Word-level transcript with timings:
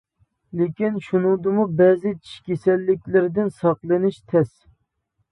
لېكىن 0.59 0.95
شۇنىڭدىمۇ 1.07 1.65
بەزى 1.81 2.13
چىش 2.21 2.39
كېسەللىكلىرىدىن 2.47 3.51
ساقلىنىش 3.57 4.17
تەس. 4.33 4.49